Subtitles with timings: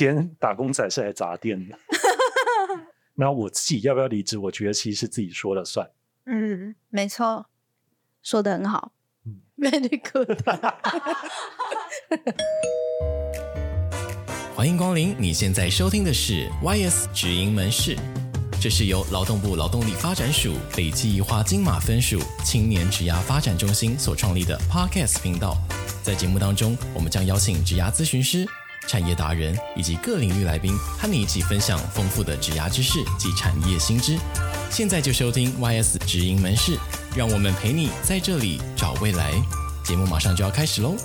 [0.00, 1.78] 今天打工仔是来砸店的。
[3.16, 4.38] 那我自己要不要离职？
[4.38, 5.90] 我觉得其实是自己说了算。
[6.24, 7.44] 嗯，没错，
[8.22, 8.92] 说的很好。
[9.26, 10.40] 嗯，very good。
[14.56, 17.94] 欢迎光临，你现在收听的是 YS 直营门市，
[18.58, 25.58] 这是由劳动部劳动力发展署北计一化金马分署青年职涯发展中心所创立的 Podcast 频道。
[26.02, 28.48] 在节目当中，我们将邀请职涯咨询师。
[28.90, 34.18] 产业达人以及各领域来宾和你一起分享丰富的职涯知识及产业新知。
[34.68, 36.76] 现在就收听 YS 直营门市，
[37.16, 39.30] 让我们陪你在这里找未来。
[39.84, 40.96] 节目马上就要开始喽！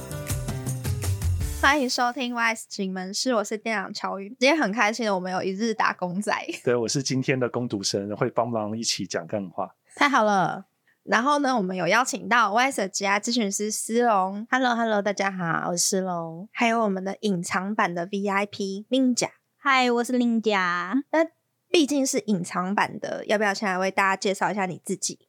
[1.61, 4.29] 欢迎收听 YS 直营门市，我是店长乔宇。
[4.39, 6.35] 今天很开心，我们有一日打工仔。
[6.63, 9.75] 对，我是今天的工读生，会帮忙一起讲干话。
[9.95, 10.65] 太好了。
[11.05, 16.49] 然后呢，我们有邀请到 YS 职涯咨询师思龙，Hello Hello，大家好，我是思龙。
[16.51, 21.03] 还有我们的隐藏版的 VIP 令甲，嗨，我是令甲。
[21.11, 21.19] 那
[21.69, 25.19] 毕竟是隐藏版的，要不要先来为大家介绍一下你自己？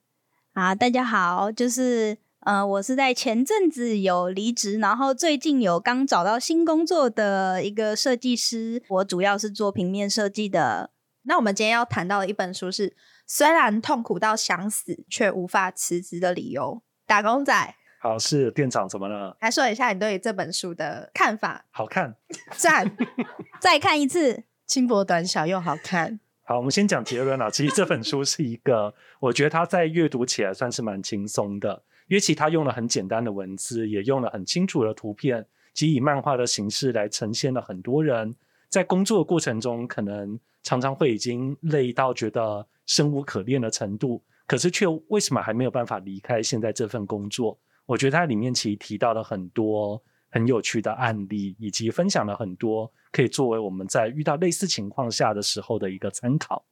[0.54, 10.88] 啊，大家好，就是呃，我是在前阵子有离职，然后最近有刚找到新工作的一个设计师，我主要是做平面设计的。
[11.24, 12.96] 那我们今天要谈到的一本书是。
[13.26, 16.80] 虽然痛苦到想死，却无法辞职的理由。
[17.04, 19.36] 打工仔，好，是店长，怎么了？
[19.40, 21.64] 来说一下你对这本书的看法。
[21.72, 22.16] 好看，
[22.56, 22.96] 赞，
[23.60, 26.20] 再看一次，轻薄短小又好看。
[26.44, 27.50] 好，我们先讲结论啊。
[27.50, 38.36] 其实这本书是一个，我觉得它在阅读起来算是蛮轻松的，因为其实它用了很简单的文字，也用了很清楚的图片，及以漫画的形式来呈现了很多人
[38.68, 42.68] 在工作的过程中，可能常常会已经累到觉得。
[42.86, 47.58] 生无可恋的程度，可是却为什么还没有办法离开现在这份工作？
[47.84, 56.64] 我觉得它里面其实提到了很多很有趣的案例，以及分享了很多可以作为我们在遇到类似情况下的时候的一个参考。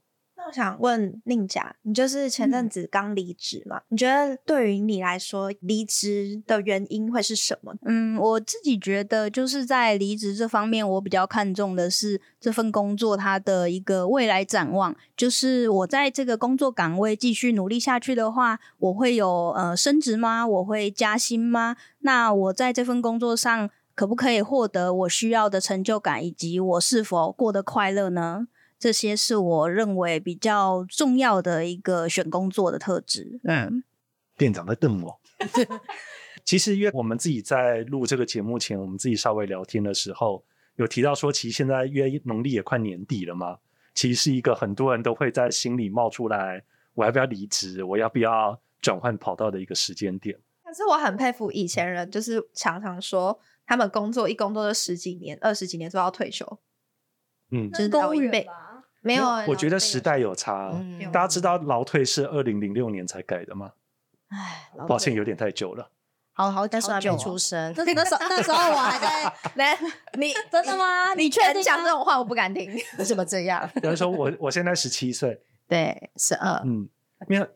[0.46, 3.78] 我想问宁甲，你就是前阵子刚离职嘛？
[3.78, 7.74] 嗯、你觉得对于你来说，离职的原因会是什么？
[7.86, 14.94] 嗯，我自己觉得就是在离职这方面，我比较看重的是这份工作它的一个未来展望。
[15.16, 20.46] 就是我在这个工作岗位继续努力下去的话，我会有呃升职吗？
[20.46, 21.76] 我会加薪吗？
[22.00, 28.48] 那我在这份工作上可不可以获得我需要的成就感，以及我是否过得快乐呢？
[28.84, 33.40] 这些是我认为比较重要的一个选工作的特质。
[33.44, 33.82] 嗯，
[34.36, 35.20] 店长在瞪我。
[36.44, 40.44] 其实，因为我们自己在录这个节目前，我们自己稍微聊天的时候，
[40.76, 43.56] 有提到说，其实现在因为农历也快年底了嘛，
[43.94, 46.62] 其实是一个很多人都会在心里冒出来，
[46.92, 50.38] 我要不要离职，我要不要转换跑道的一个时间点。
[50.62, 56.58] 可是我很佩服以前人，就是常常说他们工作一工作就十几年、二十几年，都要退休。
[57.50, 58.46] 嗯，就是公务员
[59.04, 60.70] 没有，我觉得时代有差。
[60.72, 63.72] 嗯、大家知道劳退是二零零六年才改的吗？
[64.28, 65.90] 哎，抱歉，有点太久了。
[66.32, 67.72] 好好，但是还没出生。
[67.76, 69.32] 那那时候那时候我还在。
[69.56, 69.78] 来，
[70.18, 71.12] 你真的吗？
[71.14, 72.72] 你确定讲这种话我不敢听。
[72.98, 73.70] 为什么这样？
[73.80, 75.38] 比如说我我现在十七岁，
[75.68, 76.62] 对，十二。
[76.64, 76.88] 嗯，
[77.28, 77.46] 没有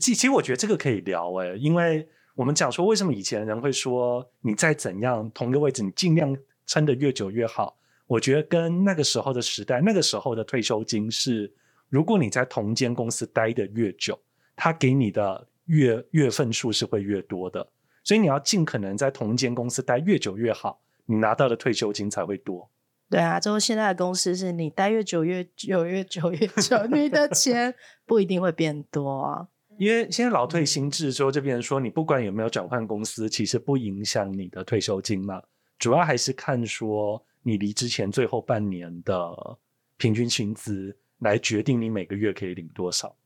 [0.00, 6.34] 其其实我觉得这个可以聊哎，因为我们讲说为什么以前人会说你再怎样同一个位置，你尽量
[6.66, 7.76] 撑得越久越好。
[8.08, 11.52] 我觉得跟那个时候的时代，那个时候的退休金是，
[11.90, 14.18] 如果你在同间公司待的越久，
[14.56, 17.68] 他给你的月月份数是会越多的，
[18.02, 22.70] 所以你要尽可能在同间公司待越久越好，你拿到的退休金才会多。
[23.10, 27.74] 对啊，就是现在的公司是你待越久越久越久越久，你的钱
[28.06, 29.48] 不一定会变多啊。
[29.76, 35.42] 因为现在老退新制之后，这边说你不管有没有转换公司，其实不影响你的退休金嘛，
[35.78, 37.22] 主要还是看说。
[37.48, 39.56] 你离职前最后半年的
[39.96, 43.16] 平均薪资来决定你每个月可以领多少。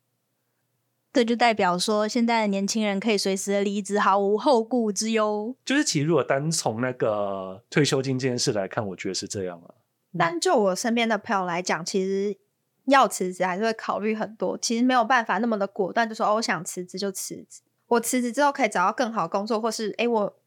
[1.13, 5.57] 这就代表说，现在的年轻人可以随时的离职，毫无后顾之忧。
[5.65, 9.75] 就是其实如果单从那个退休金这件事来看，我觉得是这样啊。
[10.17, 12.39] 但就我身边的朋友来讲，其实
[12.85, 17.61] 要辞职还是会考虑很多，其实没有办法那么的果断，就说哦，我想辞职就辞职。
[17.89, 20.39] 我辞职之后可以找到更好的工作，或是哎我。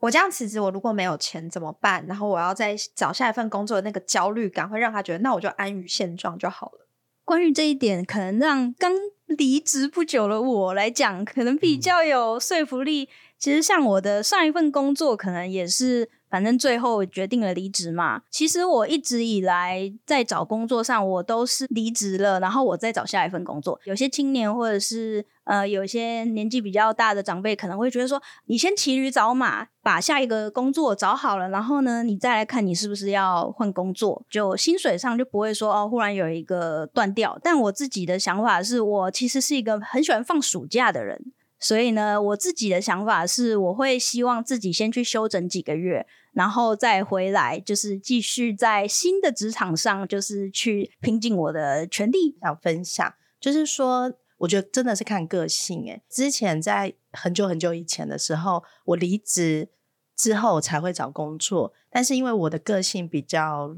[0.00, 2.04] 我这样辞职，我如果没有钱怎么办？
[2.06, 6.86] 然后我要再找下一份工作的那个焦虑感，会让他觉得那我就安于现状就好了。
[7.24, 8.92] 关于这一点，可能让刚
[9.26, 13.08] 离职不久的我来讲，可能比较有说服力。
[13.40, 16.08] 其实像我的上一份工作，可能也是。
[16.30, 18.22] 反正最后决定了离职嘛。
[18.30, 23.80] 其实我一直以来在找工作上，我都是离职了，然后我再找下一份工作。
[23.82, 37.36] 有些青年或者是呃，有些年纪比较大的长辈可能会觉得说，你先骑驴找马，把下一个工作找好了，然后呢，你再来看你是不是要换工作，就薪水上就不会说哦，忽然有一个断掉。
[37.42, 41.32] 但我自己的想法是我其实是一个很喜欢放暑假的人。
[41.60, 52.38] 所以呢，我自己的想法是，我会希望自己先去休整几个月，然后再回来，就是继续在新的职场上，就是去拼尽我的全力。
[52.40, 55.84] 想分享，就是说，我觉得真的是看个性。
[55.84, 59.68] 诶，之前在很久很久以前的时候，我离职
[60.16, 63.76] 之后才会找工作，但是因为我的个性比较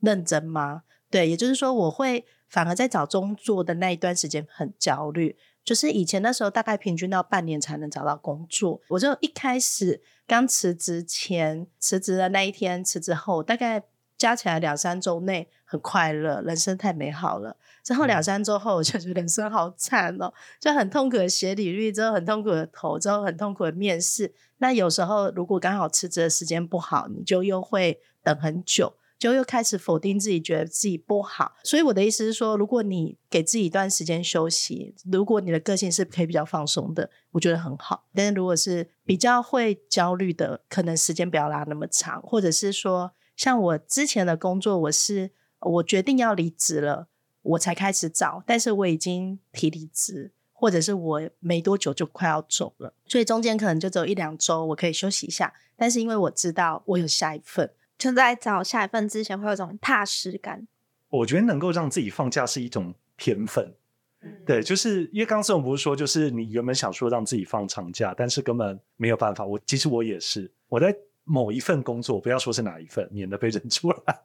[0.00, 5.36] 认真嘛，对，也就是说，我会反而在找工作的那一段时间很焦虑。
[5.64, 8.80] 就是以前那时候，大概平均到半年才能找到工作。
[8.88, 13.82] 我就一开始刚辞职前，辞职的那一天，辞职后，大概
[14.18, 17.56] 加起来两三周内很快乐，人生太美好了。
[17.82, 24.32] 之后两三周后，我就觉得人生好惨哦，就很痛苦的写履历，之后很痛苦的投，之后很痛苦的面试。
[24.58, 28.94] 那有时候如果刚好辞职的时间不好，你就又会等很久。
[29.18, 31.54] 就又开始否定自己，觉得自己不好。
[31.62, 38.06] 所以我的意思是说，如果你给自己一段时间休息，如果你的个性是可以比较放松的，我觉得很好。
[38.14, 45.30] 但是如果是比较会焦虑的，可能时间不要拉那么长，或者是说，像我之前的工作，我是
[45.60, 47.08] 我决定要离职了，
[47.42, 55.54] 我才开始找，但是我已经提离职，或者是我没多久就快要走了，所以中间可能就只有一两周我可以休息一下。
[55.76, 57.70] 但是因为我知道我有下一份。
[57.96, 60.66] 就在找下一份之前，会有种踏实感。
[61.08, 63.72] 我觉得能够让自己放假是一种天分。
[64.20, 69.44] 嗯、对，就是因为刚刚我们不是说，就是你原本想说让自己放长假，但是根本没有办法。
[69.44, 74.20] 我其实我也是，我在某一份工作，不要说是哪一份，免得被认出来。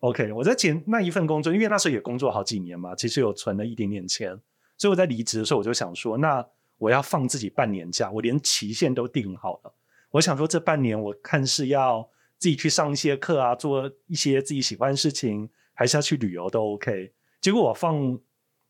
[0.00, 4.38] OK，我在前那一份工作，因为那时候也工作好几年嘛，其实有存了一点点钱，
[4.76, 6.44] 所以我在离职的时候，我就想说，那
[6.76, 9.72] 我要放自己半年假，我连期限都定好了。
[10.10, 12.08] 我想说，这半年我看是要。
[12.38, 17.12] 自己去上一些课啊，做一些自己喜欢的事情，还是要去旅游都 OK。
[17.40, 18.18] 结果我放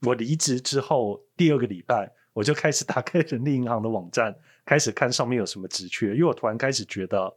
[0.03, 4.35] 我离职之后第二个礼拜，我就开始打开人力银行的网站，
[4.65, 6.15] 开始看上面有什么职缺。
[6.15, 7.37] 因为我突然开始觉得，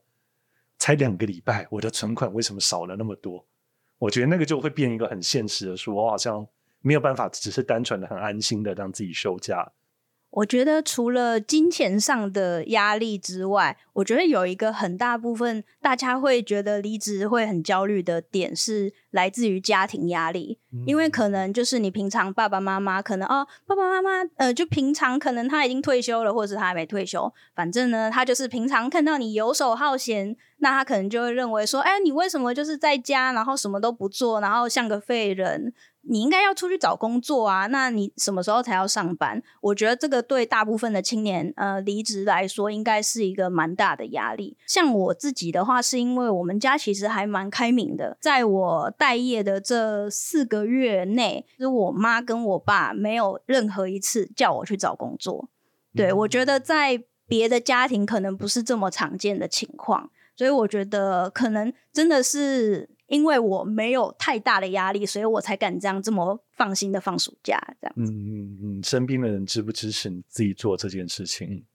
[0.78, 3.46] 才两个礼拜，我的存款为什么少了那么多？
[3.98, 6.48] 我觉得那个就会变一个很现实的说，我好像
[6.82, 9.72] 没有办法，只是单纯的很安心的让自己休假。
[10.32, 35.74] 我觉得除了金钱上的压力之外，我觉得有一个很大部分大家会觉得离职会很焦虑的点是来自于家庭压力，嗯、因为可能就是你平常爸爸妈妈可能哦，爸爸妈妈呃，就平常可能他已经退休了，或者是他还没退休，反正呢，他就是平常看到你游手好闲，那他可能就会认为说，哎，你为什么就是在家，然后什么都不做，然后像个废人。
[36.04, 39.42] 你应该要出去找工作啊，那你什么时候才要上班？
[39.62, 44.58] 我觉得这个对大部分的青年呃离职来说，应该是一个蛮大的压力。
[44.66, 55.50] 像我自己的话，是因为我们家其实还蛮开明的，在我待业的这四个月内，就是我妈跟我爸没有任何一次叫我去找工作。
[55.96, 62.90] 对，我觉得在别的家庭可能不是这么常见的情况，所以我觉得可能真的是。
[63.12, 67.94] 因为我没有太大的压力，所以我才敢这样这么放心的放暑假这样。
[67.98, 71.66] 嗯嗯嗯，身边的人支不支持你自己做这件事情？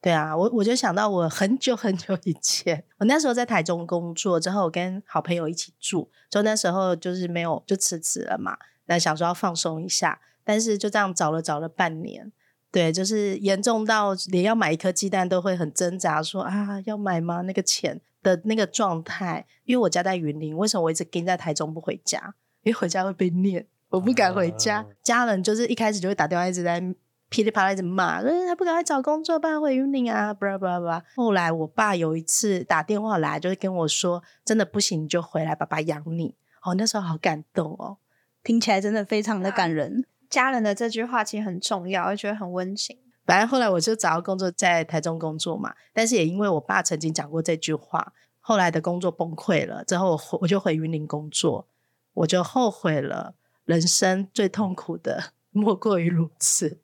[0.00, 8.56] 对啊，我我就想到我很久很久以前，我那时候在台中工作之后，我跟好朋友一起住，就那时候就是没有就辞职了嘛，
[8.86, 12.32] 那想说要放松一下，但是就这样找了找了半年，
[12.72, 17.42] 对，就是严重到连要买一颗鸡蛋都会很挣扎说，说啊要买吗？
[17.42, 18.00] 那个钱。
[18.22, 22.34] 的那个状态，因为我家在云林，为什么我一直跟在台中不回家？
[22.62, 24.82] 因为回家会被念，我不敢回家。
[24.82, 26.82] Uh、家人就是一开始就会打电话一直在
[27.28, 31.04] 噼里啪啦一直骂，说他不赶快找工作，不然回云林啊，巴拉巴拉巴拉。
[31.14, 36.34] 后来我爸有一次打电话来，就是跟我说，真的不行你就回来，爸爸养你。
[36.62, 37.98] 哦，那时候好感动哦，
[38.42, 40.04] 听起来真的非常的感人。
[40.28, 42.98] 家人的这句话其实很重要，我觉得很温情。
[43.28, 45.74] 反正后来我就找到工作，在台中工作嘛。
[45.92, 51.68] 但是也因为我爸曾经讲过这句话，后来的工作崩溃了，之后我我就回云林工作，
[52.14, 53.34] 我就后悔了。
[53.66, 56.80] 人生最痛苦的莫过于如此，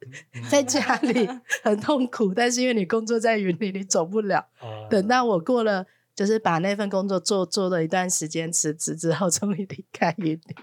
[0.51, 1.27] 在家里
[1.65, 4.49] 很痛苦，但是因为你工作在云林，你走不了。
[4.91, 10.57] 等到我过了，就是把那份工作做做了一段时间，辞职之后，终于离开云林。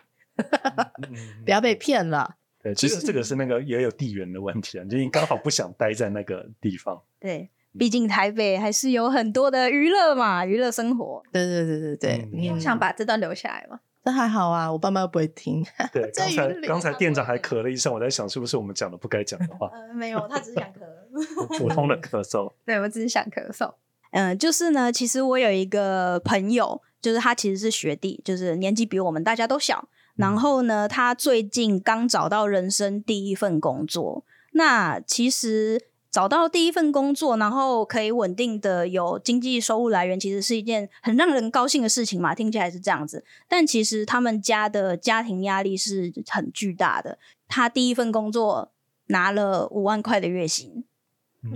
[1.44, 2.36] 不要被骗了。
[2.64, 7.02] 对，其实这个是那个也有地缘的问题啊，就你刚好不想待在那个地方。
[7.20, 11.24] 对，毕竟台北还是有很多的娱乐嘛，娱乐生活。
[11.32, 13.80] 对对对对对，嗯你想把这段留下来吗？
[14.04, 15.64] 这还好啊，我爸妈又不会听。
[15.94, 21.58] 对， 刚才刚才店长还咳了一声，我在想是不是我们讲了不该讲的话，呃，没有，他只是想咳。
[21.60, 22.52] 普通的咳嗽。
[22.66, 23.74] 对我只是想咳嗽。
[24.12, 29.88] 嗯，就是呢，其实我有一个朋友，就是他其实是学弟，就是年纪比我们大家都小。
[30.16, 34.24] 然后呢，他最近刚找到人生第一份工作。
[34.54, 35.88] 那其实。
[36.12, 42.36] 找到第一份工作，然后可以稳定的有经济收入来源，其实是一件很让人高兴的事情嘛。
[42.36, 47.18] 听起来是这样子，但其实他们家的家庭压力是很巨大的。
[47.48, 48.74] 他第一份工作
[49.06, 50.84] 拿了五万块的月薪，嗯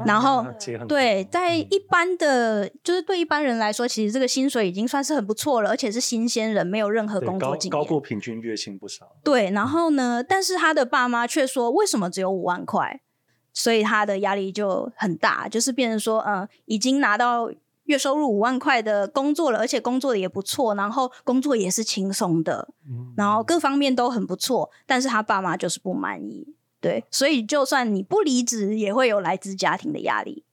[0.06, 9.12] 然后很对，在嗯一般的，就是对一般人来说，其实这个薪水已经算是很不错了，而且是新鲜人，没有任何工作经验，高高过平均月薪不少。
[9.24, 13.02] 对，然后呢，但是他的爸妈却说，为什么只有五万块？
[13.54, 17.50] 所以他的压力就很大，就是变成说，嗯，已经拿到
[17.86, 30.44] 月收入五万块的工作了，而且工作的也不错，然后工作也是轻松的，嗯然后各方面都很不错，但是他爸妈就是不满意，对，所以就算你不离职，也会有来自家庭的压力。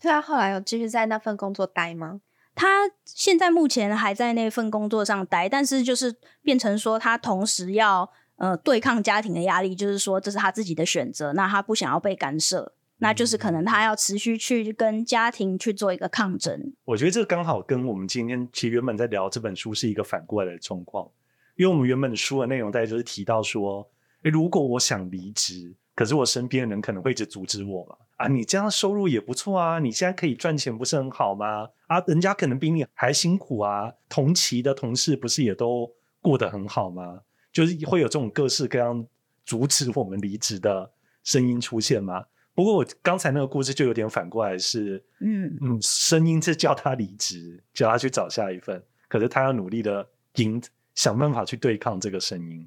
[0.00, 2.20] 所以他后来有继续在那份工作待吗？
[2.54, 8.10] 他现在目前还在那份工作上待，但是就是变成说，他同时要。
[8.38, 16.74] 呃，对抗家庭的压力，就是说这是他自己的选择，那他不想要被干涉，那就是可能他要持续去跟家庭去做一个抗争。
[16.84, 21.08] 我觉得这刚好跟我们今天其实原本在聊这本书是一个反过来的状况，
[21.56, 23.88] 因为我们原本书的内容大概就是提到说，
[24.22, 31.68] 诶，如果我想离职，可是我身边的人可能会一直阻止我嘛，啊，你这样收入也不错啊，你现在可以赚钱不是很好吗？
[31.86, 37.20] 啊，人家可能比你还辛苦啊，同期的同事不是也都过得很好吗？
[37.52, 39.06] 就是会有这种各式各样
[39.44, 40.90] 阻止我们离职的
[41.24, 42.24] 声音出现吗？
[42.54, 50.06] 不过我刚才那个故事就有点反过来是，嗯嗯，声音是叫他离职，叫他去找下一份，可是他要努力的
[50.36, 50.60] 赢，
[50.94, 52.66] 想办法去对抗这个声音。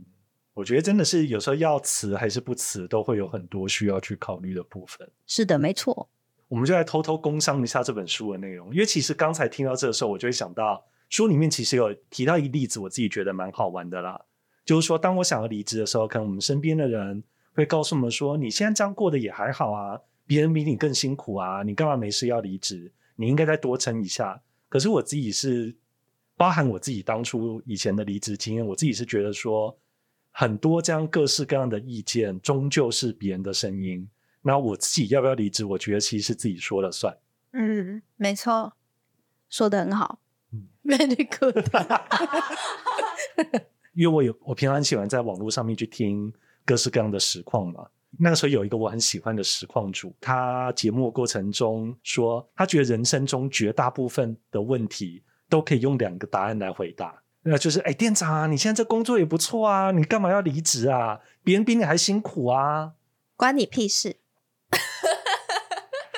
[0.60, 5.10] 我觉得真的是有时候要辞还是不辞，都会有很多需要去考虑的部分。
[5.26, 6.10] 是的，没错。
[6.50, 14.20] 我们就来偷偷工商一下这本书的内容，因为其实刚才听到这的时候，我就会想到书里面其实有提到一个例子，我自己觉得蛮好玩的啦。
[14.66, 17.24] 就是说，当我想要离职的时候，可能我们身边的人
[17.54, 19.98] 会告诉我们说：“你现在这样过得也还好啊，
[20.28, 22.92] 别人比你更辛苦啊，你干嘛没事要离职？
[23.16, 25.74] 你应该再多撑一下。”可是我自己是，
[26.36, 29.76] 包含我自己当初以前的离职经验，我自己是觉得说，
[30.40, 34.08] 很多这样各式各样的意见，终究是别人的声音。
[34.42, 35.66] 那我自己要不要离职？
[35.66, 37.14] 我觉得其实是自己说了算。
[37.52, 38.72] 嗯，没错，
[39.50, 40.22] 说的很好。
[40.86, 41.58] Very good。
[43.94, 47.86] 因为我有我平常喜欢在网络上面去听各式各样的实况嘛。
[48.18, 61.20] 那个时候有一个我很喜欢的实况主，他节目过程中说，他觉得人生中绝大部分的问题都可以用两个答案来回答，那就是哎，店长啊，你现在这工作也不错啊，你干嘛要离职啊？
[61.44, 62.92] 别人比你还辛苦啊，
[63.36, 64.18] 关你屁事。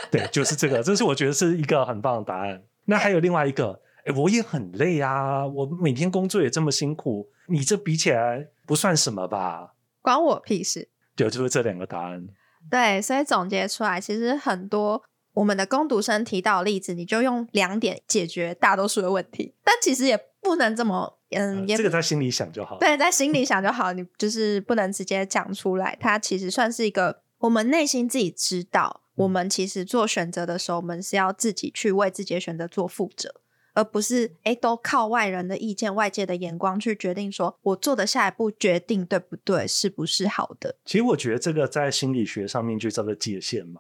[0.09, 2.63] 对，就是这个，这是我觉得是一个很棒的答案。
[2.85, 9.73] 那还有另外一个，哎，我也很累啊，我每天工作也这么辛苦，你这比起来不算什么吧？
[10.01, 10.89] 关我屁事。
[11.15, 12.27] 对，就是这两个答案。
[12.69, 15.01] 对，所以总结出来，其实很多
[15.33, 22.77] 我们的攻读生提到的例子，你就用两点解决大多数的问题，但其实也不能这么，嗯，这个在心里想就好。
[22.79, 25.97] 对，在心里想就好，你就是不能直接讲出来。
[25.99, 33.35] 它其实算是一个我们内心自己知道，我们其实做选择的时候，我们是要自己去为自己的选择做负责。
[33.73, 40.75] 而不是哎都靠外人的意见、外界的眼光去决定，说我做的下一步决定对不对，是不是好的？
[40.83, 43.79] 其实我觉得这个在心理学上面就叫做界限嘛。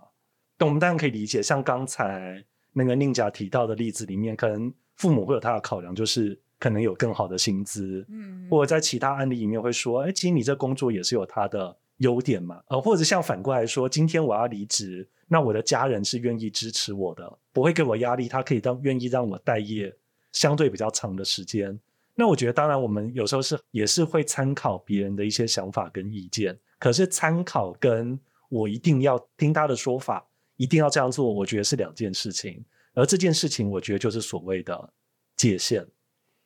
[0.57, 2.41] 但我们当然可以理解，像刚才
[2.71, 12.61] 那个宁甲提到的例子里面，可能父母会有他的考量，就是可能有更好的薪资，嗯，或者在其他案例里面会说，哎，其实你这工作也是有它的优点嘛。
[12.67, 15.09] 呃，或者像反过来说，今天我要离职。
[15.27, 19.91] 那我的家人是愿意支持我的，不会给我压力，他可以当愿意让我待业
[20.33, 21.79] 相对比较长的时间。
[22.13, 30.23] 那我觉得，当然我们有时候是也是会参考别人的一些想法跟意见，可是参考跟我一定要听他的说法，
[30.57, 32.63] 一定要这样做，我觉得是两件事情。
[32.93, 34.93] 而这件事情，我觉得就是所谓的
[35.37, 35.87] 界限。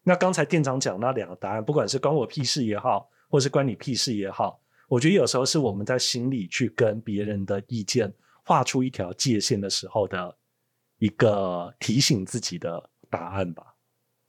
[0.05, 8.13] 那刚才店长讲那两个答案，不管是关我屁事也好，或是关你屁事也好，我觉得有时候是我们在心里去跟别人的意见。
[8.47, 10.37] 画出一条界限的时候的
[10.99, 13.73] 一个提醒自己的答案吧。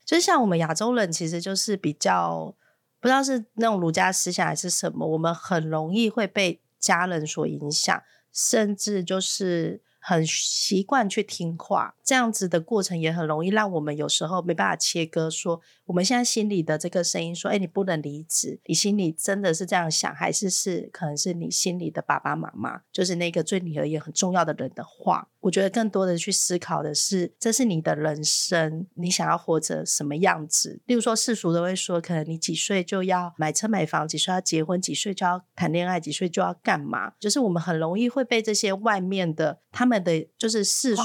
[0.03, 2.55] 就像我们亚洲人，其实就是比较
[2.99, 8.01] 不知道是那种儒家思想还是什么，我们很容易会被家人所影响，
[8.33, 25.27] 甚至就是很习惯去听话，这样子的过程也很容易让我们有时候没办法切割说，我们现在心里的这个声音说，哎，你不能离职，你心里真的是这样想，还是是可能是你心里的爸爸妈妈，就是那个对你而言很重要的人的话？
[25.41, 30.81] 我觉得更多的去思考的是，这是你的人生，你想要活着什么样子？
[30.85, 37.13] 例如说世俗都会说，可能你几岁就要买车买房，几岁要结婚，几岁就要谈恋爱，几岁就要干嘛？
[37.19, 39.97] 就是我们很容易会被这些外面的他们。
[39.97, 41.01] 的就是世俗，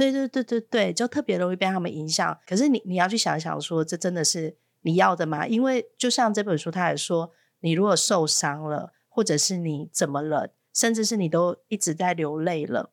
[0.00, 2.38] 对对对对对，就特别容易被他们影响。
[2.46, 5.46] 可是你你要去想一想，说这真的是你要的吗？
[5.46, 7.30] 因为就像这本书，他也说，
[7.60, 12.92] 你如果受伤了，或者是你怎么了，甚至是你都一直在流泪了，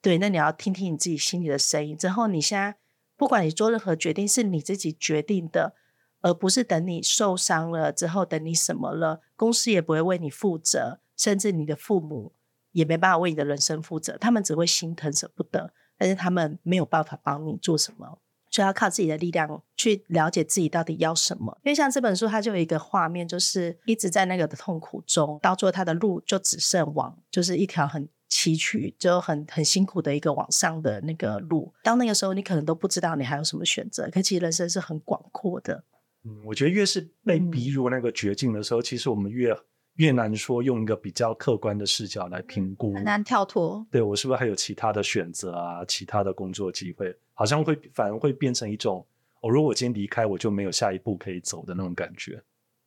[0.00, 1.94] 对，那你要听听你自己心里的声音。
[1.94, 2.76] 之后你现在
[3.18, 5.74] 不管你做任何决定，是你自己决定的，
[6.22, 12.32] 而不是等你受伤了之后，等你什么了，公司也不会为你负责，甚至你的父母。
[12.72, 18.18] 也没办法为你的人生负责，他们只会心疼舍不得，但是他们没有办法帮你做什么，
[18.50, 21.58] 所以要靠自己的力量去了解自己到底要什么。
[21.64, 31.72] 因为像这本书，它就有一个画面，就是一直在那个的痛苦中，到最后他的路就只剩往，就是一条很崎岖、就很很辛苦的一个往上的那个路。
[31.82, 35.84] 到那个时候，你可能都不知道你还有什么选择，可其实人生是很广阔的。
[36.24, 39.56] 嗯，我觉得越是被逼入那个绝境的时候，嗯、其实我们越。
[39.96, 43.86] 越难说用一个比较客观的视角来评估，很难跳脱。
[43.90, 45.84] 对，我是不是还有其他的选择啊？
[45.86, 49.04] 其他的工作机会，好像会反而会变成一种，
[49.40, 52.42] 哦，如果我今天离开，我就没有下一步可以走的那种感觉。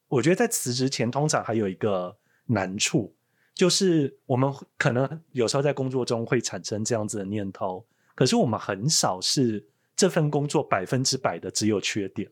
[0.08, 3.16] 我觉得在辞职前，通常还有一个难处，
[3.56, 12.30] 就是我们可能有时候在工作中会产生这样子的念头，可是我们很少是这份工作百分之百的只有缺点，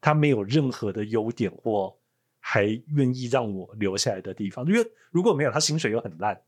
[0.00, 1.96] 它没有任何的优点或。
[2.40, 6.40] 还愿意让我留下来的地方，因为如果没有他，薪水又很烂，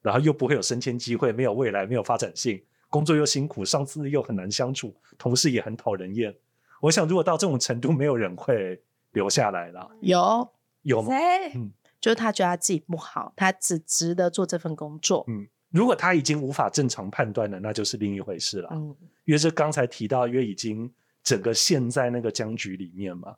[0.00, 6.34] 然后又不会有升迁机会，没有未来，没有发展性，工作又辛苦，上司又很难相处，同事也很讨人厌。
[6.80, 8.80] 我想，如果到这种程度，没有人会
[9.12, 9.90] 留下来了。
[10.00, 10.48] 有
[10.82, 11.08] 有吗？
[11.08, 15.24] 谁嗯，就是他觉得他自己不好，他只值得做这份工作。
[15.28, 18.70] 嗯，如果他已经无法正常判断了，那就是另一回事了。
[18.72, 20.90] 嗯，因为是刚才提到，因为已经
[21.22, 23.34] 整个陷在那个僵局里面嘛。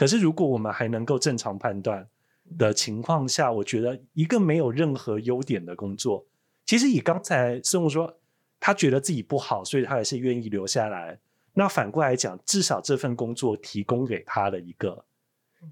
[0.00, 2.08] 可是，如果我们还能够正常判断
[2.56, 6.24] 的情况下，我觉得一个没有任何优点的工作，
[6.64, 8.18] 其实以刚才师母说，
[8.58, 11.20] 他觉得自己不好，所以他还是愿意留下来。
[11.52, 15.04] 那反过来讲，至少这份工作提供给他了一个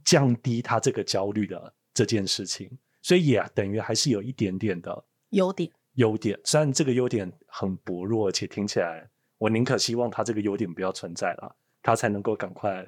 [0.04, 5.70] 降低他这个焦虑的这件事情，所以也等于还是有一点点的优点。
[5.94, 12.86] 优点，虽然这个优点很薄弱，而且听起来，我宁可希望他这个优点不要存在了，他才能够赶快。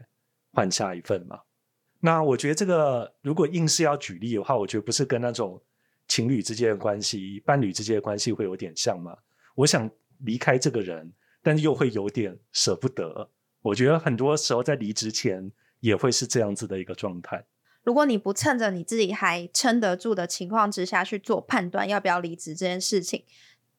[0.53, 1.41] 换下一份嘛？
[2.01, 5.63] 那我觉得这个如果硬是要举例的话，我觉得不是跟那种
[6.09, 9.17] 情侣之间的关系、伴侣之间的关系会有点像吗？
[9.55, 13.31] 我想离开这个人，但是又会有点舍不得。
[13.63, 17.45] 我觉得很多时候在离职前也会是这样子的一个状态。
[17.83, 23.25] 如果你不趁着你自己还撑得住的情况之下去做判断要不要离职这件事情，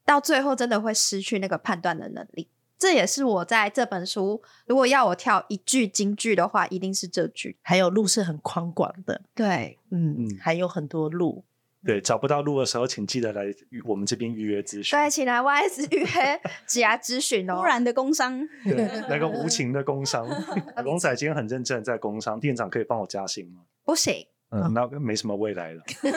[0.06, 2.50] 到最后真的会失去那个判断的能力。
[2.82, 7.56] 这也是我在这本书，如果要我跳一句金句的话，一定是这句。
[7.62, 11.44] 还有路是很宽广的，对，嗯嗯，还有很多路。
[11.86, 13.44] 对，找不到路的时候，请记得来
[13.86, 14.98] 我们这边预约咨询。
[14.98, 17.58] 对，请来 YS 预约职涯咨询哦。
[17.58, 20.28] 突然的工伤，对，来个无情的工伤。
[20.84, 23.62] 龙仔今天很认真在工伤，店长可以帮我加薪吗？
[23.86, 25.84] 不行，嗯，那没什么未来了。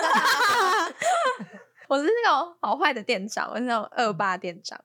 [1.89, 4.81] 我是那种好坏的店长，我是那种恶霸店长。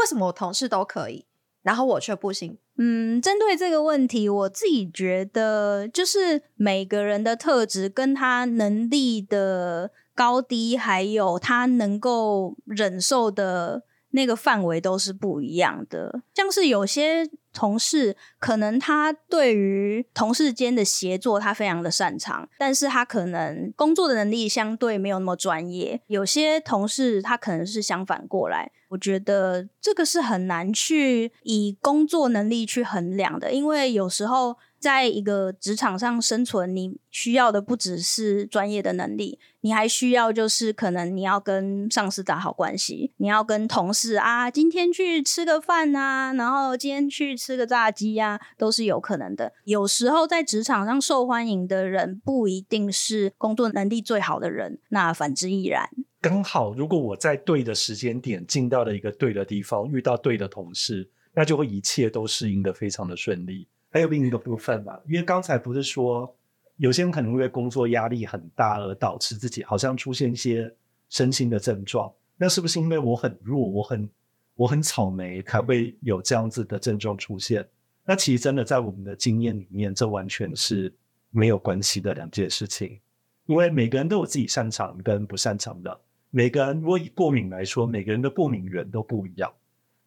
[0.00, 1.26] 为什么我同事都可以，
[1.62, 2.58] 然后我却不行？
[2.76, 16.22] 嗯，针对这个问题，我自己觉得，就是每个人的特质跟他能力的高低，还有他能够忍受的那个范围都是不一样的。
[16.34, 26.00] 像是有些同事，可能他对于同事间的协作，他非常的擅长，但是他可能工作的能力相对没有那么专业。
[26.06, 28.70] 有些同事，他可能是相反过来。
[28.88, 49.52] 我觉得这个是很难去以工作能力去衡量的，因为有时候在一个职场上生存，你需要的不只是专业的能力，你还需要就是可能你要跟上司打好关系，你要跟同事啊，今天去吃个饭啊，然后今天去吃个炸鸡呀，都是有可能的。
[49.64, 55.90] 有时候在职场上受欢迎的人，不一定是工作能力最好的人，那反之亦然。
[56.22, 63.68] 刚好，如果我在对的时间点进到了一个对的地方，遇到对的同事，那就会一切都适应得非常的顺利。
[63.90, 66.34] 还有另一个部分嘛，因为刚才不是说
[66.76, 70.72] 有些人可能因为工作压力很大而导致自己好像出现一些
[71.08, 72.10] 身心的症状。
[72.36, 74.08] 那是不是因为我很弱，我很
[74.54, 77.68] 我很草莓，才会有这样子的症状出现？
[78.04, 80.92] 那其实真的在我们的经验里面，这完全是
[81.30, 82.98] 没有关系的两件事情。
[83.46, 86.00] 因为每个人都有自己擅长跟不擅长的。
[86.30, 89.52] 每个人如果以过敏来说，每个人的过敏源都不一样。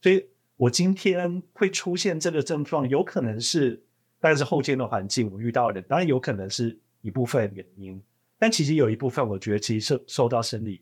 [0.02, 0.26] 所以
[0.64, 3.84] 我今天会出现这个症状，有可能是，
[4.18, 8.02] 但是后天的环境我遇到的，当然有可能是一部分原因。
[8.40, 10.82] 但其实有一部分，我觉得其实是受到生理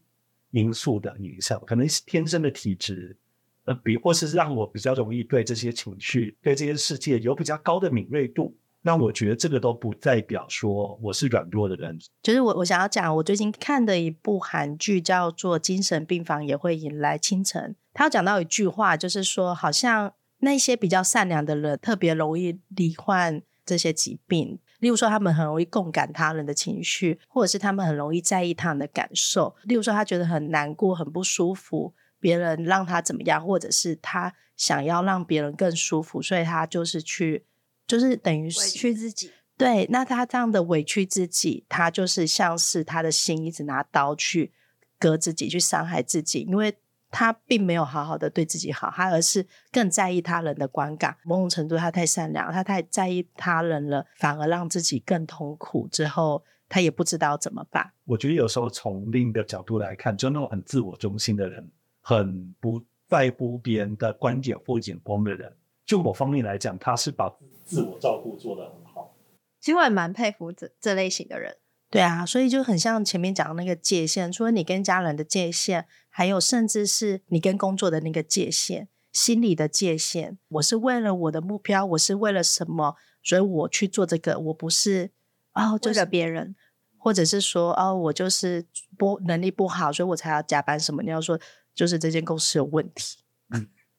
[0.52, 3.18] 因素的影响，可能是天生的体质，
[3.66, 8.56] 呃，比或是让我比较容易对这些情绪、对这些世界有比较高的敏锐度。
[8.84, 12.00] 那我觉得这个都不代表说我是软弱的人。
[12.24, 29.56] 就是我我想要讲，我最近看的一部韩剧叫做《精神病房也会迎来清晨》，他讲到一句话，就是说，好像那些比较善良的人特别容易罹患这些疾病，例如说他们很容易共感他人的情绪，或者是他们很容易在意他人的感受。
[29.66, 37.46] 例如说他觉得很难过、很不舒服，别人让他怎么样，或者是他想要让别人更舒服，所以他就是去。
[37.92, 44.54] 就是等于是委屈自己，对，那他这样的委屈自己，他就是像是他的心一直拿刀去
[44.98, 46.74] 割自己，去伤害自己，因为
[47.10, 51.18] 他并没有好好的对自己好，他而是更在意他人的观感。
[51.26, 55.90] 某种程度，他太善良，他太在意他人了，反而让自己更痛苦。
[55.90, 57.92] 之后，他也不知道怎么办。
[58.06, 65.54] 我觉得有时候从另一个角度来看，就那种很自我中心的人，很不在乎别人的观点或眼光的人。
[65.92, 67.30] 就某方面来讲，他是把
[67.66, 69.14] 自我照顾做得很好。
[69.60, 71.58] 其实我也蛮佩服这这类型的人。
[71.90, 80.38] 对啊，所以就很像前面讲的那个界限，除了你跟家人的界限，还有甚至是你跟工作的那个界限，心理的界限。
[80.48, 84.40] 我是为了我的目标，我是为了什么，所以我去做这个。
[84.40, 85.12] 我不是
[85.52, 86.56] 哦，就是别人，
[86.96, 88.66] 或者是说哦，我就是
[88.98, 91.04] 不能力不好，所以我才要加班什么？
[91.04, 91.38] 你要说
[91.76, 93.18] 就是这间公司有问题。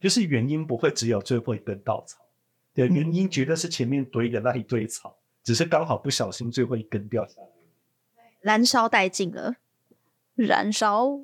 [0.02, 2.18] 就是原因不会只有最后一根稻草，
[2.74, 9.54] 对，原因绝对是前面堆的那一堆草，只是刚好不小心最后一根掉下来，燃烧殆尽了，
[10.34, 11.20] 燃烧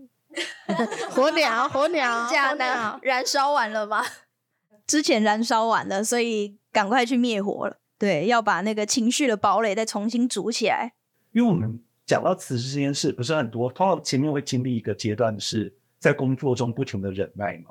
[1.10, 3.00] 火鸟，火鸟，这样呢？
[3.02, 4.04] 燃烧完了吗？
[4.86, 7.78] 之前燃烧完了，所以赶快去灭火了。
[7.98, 10.94] 对，要把那个情绪的堡垒再重新组起来。
[11.32, 17.70] 因为我们讲到辞职这件事，不是很多，通常前面会经历一个阶段，是在工作中不停的忍耐嘛。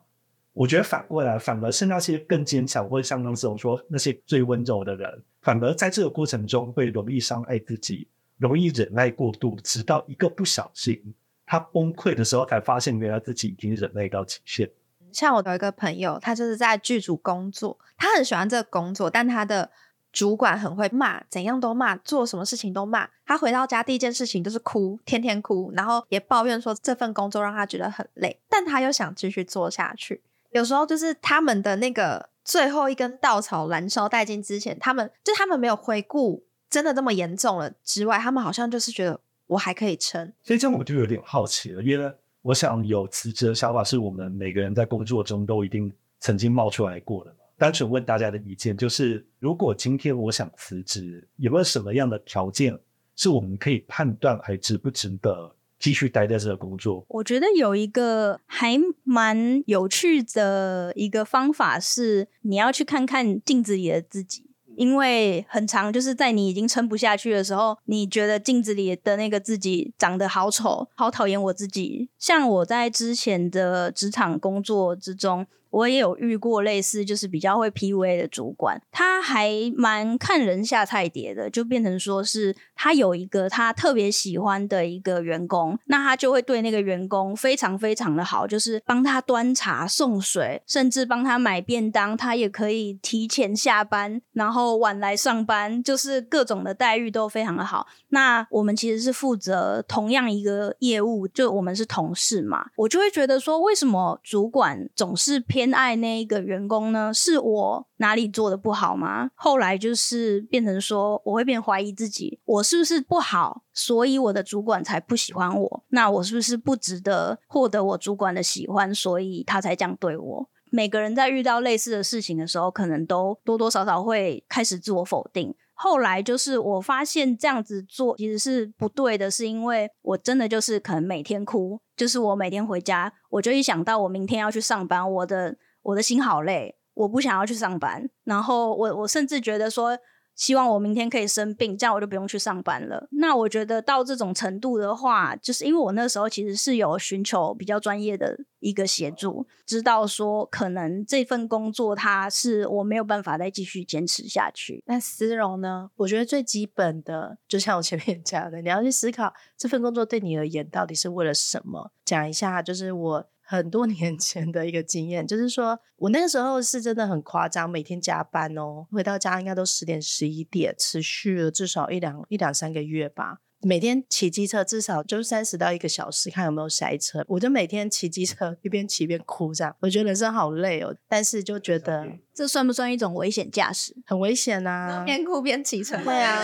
[0.58, 8.08] 我觉得反过来，反而是那些更坚强，或者像刚才我说那些最温柔的人，反而在这个过程中会容易伤害自己，
[8.40, 11.14] 容易忍耐过度，直到一个不小心，
[11.46, 14.68] 他崩溃的时候，才发现原来自己已经忍耐到极限。
[15.12, 19.70] 像我有一个朋友，他就是在剧组工作，他很喜欢这个工作，但他的
[20.12, 23.08] 主管很会骂，怎样都骂，做什么事情都骂。
[23.28, 30.24] 他回到家第一件事情就是哭，天天哭，然后也抱怨说这份工作让他觉得很累，但他又想继续做下去。
[30.52, 40.34] 有时候就是他们的那个最后一根稻草燃烧殆尽之前，他们就他们没有回顾真的这么严重了之外，他们好像就是觉得我还可以撑。
[40.42, 47.36] 所以这样我就有点好奇了，因为我想有辞职的想法是我们每个人在工作中都一定曾经冒出来过的。
[47.58, 52.78] 单纯问大家的意见，就是如果今天我想辞职，有没有什么样的条件
[53.16, 55.56] 是我们可以判断还值不值得？
[55.80, 72.10] 继续待在这个工作，我觉得有一个还蛮有趣的一个方法是，你要去看看镜子里的自己，因为很长就是在你已经撑不下去的时候，你觉得镜子里的那个自己长得好丑，好讨厌我自己。
[72.18, 75.46] 像我在之前的职场工作之中。
[75.78, 97.86] 我也有遇过类似，就是比较会 PUA 的主管，他还蛮看人下菜碟的，就变成说是他有一个他特别喜欢的一个员工，那他就会对那个员工非常非常的好，就是帮他端茶送水，甚至帮他买便当，他也可以提前下班，然后晚来上班，就是各种的待遇都非常的好。
[98.10, 107.14] 那我们其实是负责同样一个业务，就我们是同事嘛，我就会觉得说，为什么主管总是偏爱那一个员工呢？
[107.14, 109.30] 是我哪里做的不好吗？
[109.36, 115.84] 后来就是变成说，我会变怀疑自己，我是不是不好，所以我的主管才不喜欢我？
[115.90, 120.50] 那我是不是不值得获得我主管的喜欢，所以他才这样对我？
[120.70, 125.56] 每个人在遇到类似的事情的时候，可能都多多少少会开始自我否定。
[125.80, 138.10] 后来就是我发现这样子做其实是不对的，是因为我真的就是可能每天哭，就是我每天回家，我就一想到我明天要去上班，我的我的心好累，我不想要去上班。
[138.24, 139.96] 然后我我甚至觉得说，
[140.38, 143.08] 希望我明天可以生病，这样我就不用去上班了。
[143.12, 154.84] 那我觉得到这种程度的话，就是因为我那时候其实是有寻求比较专业的一个协助，知道说可能这份工作它是我没有办法再继续坚持下去。
[154.86, 155.90] 那思蓉呢？
[155.96, 161.92] 我觉得最基本的，就像我前面讲的，你要去思考这份工作对你而言到底是为了什么。
[162.06, 163.28] 讲一下，就是我。
[163.50, 173.38] 很多年前的一个经验，就是说我那个时候是真的很夸张，每天加班哦，回到家应该都十点十一点，持续了至少一两一两三个月吧。
[173.62, 177.24] 每天骑机车至少就三十到一个小时，看有没有塞车。
[177.30, 180.94] 我就每天骑机车一边骑一边哭，这样我觉得人生好累哦。
[181.08, 183.96] 但是就觉得这算不算一种危险驾驶？
[184.06, 185.04] 很危险啊！
[185.08, 186.44] 边哭边骑车， 对啊。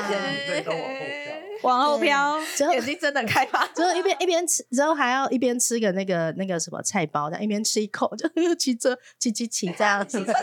[1.64, 10.20] 往后飘，之后眼睛真的开发， 之后一边一边吃，之后还要一边吃个那个那个什么菜包，这样一边吃一口就骑车骑骑骑这样子。
[10.22, 10.34] 你怎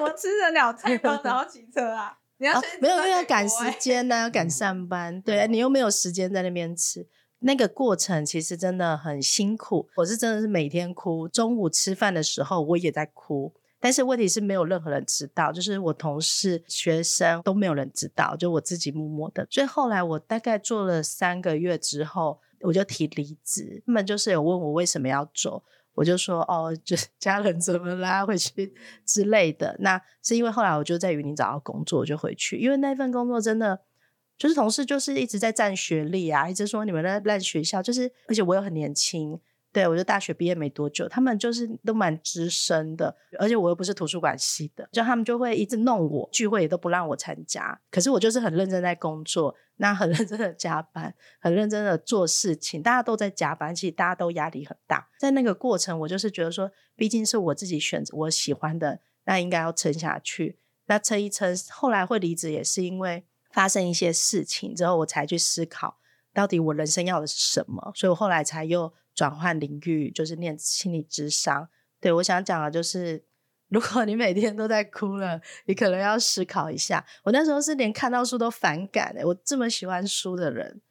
[0.00, 2.18] 么吃得了菜包 然后骑车啊？
[2.38, 5.22] 你要、哦、没有，因为要赶时间呢、啊，要赶上班。
[5.22, 7.06] 对，你又没有时间在那边吃，
[7.38, 9.88] 那个过程其实真的很辛苦。
[9.96, 13.54] 我是真的是每天哭，中午吃饭的时候我也在哭。
[13.78, 19.46] 但是问题是没有任何人知道，就是我同事、学生都没有人知道，就我自己默默的。
[19.50, 23.82] 所以后来我大概做了三个月之后，我就提离职。
[23.86, 25.62] 他们就是有问我为什么要走，
[25.94, 29.76] 我就说哦，就是 家人怎么拉回去之类的。
[29.80, 33.78] 那是因为后来我就在云林找到工作，我就回去，因为那份工作真的
[34.38, 39.38] 就是同事就是一直在占学历啊，一直说你们在烂学校，就是而且我又很年轻。
[39.76, 47.78] 对，我就大学毕业没多久，他们就是都蛮资深的，而且我又不是图书馆系的，就他们就会一直弄我，聚会也都不让我参加。
[47.90, 55.10] 可是我就是很认真在工作，那很 认真的加班，很认真的做事情，大家都在加班，其实大家都压力很大。
[55.18, 60.58] 在那个过程，我就是觉得说，毕竟是我自己选择我喜欢的，那应该要撑下去。
[60.86, 65.98] 那撑一撑，后来会离职也是因为发生一些事情之后，我才去思考
[66.36, 68.92] 到底我人生要的是什么，所以我后来才又。
[69.16, 71.70] 转换领域就是念心理智商。
[72.02, 73.24] 对，我想讲的就是，
[73.70, 77.02] 如果你每天都在哭了，你可能要思考一下。
[77.24, 80.82] 我那时候是连看到书都反感的，我这么喜欢书的人。